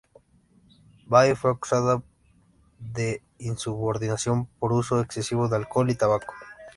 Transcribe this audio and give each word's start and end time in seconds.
Bai 1.05 1.35
fue 1.35 1.51
acusada 1.51 2.01
de 2.79 3.21
insubordinación 3.37 4.47
por 4.57 4.73
uso 4.73 4.99
excesivo 4.99 5.47
de 5.47 5.57
alcohol 5.57 5.91
y 5.91 5.95
tabaco. 5.95 6.33